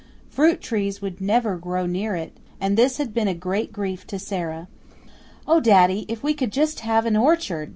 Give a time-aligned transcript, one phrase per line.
[0.31, 4.17] Fruit trees would never grow near it, and this had been a great grief to
[4.17, 4.67] Sara.
[5.47, 7.69] "Oh, daddy, if we could just have an orchard!"